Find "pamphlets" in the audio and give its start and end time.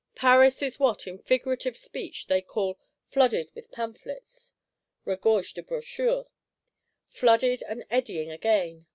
3.71-4.55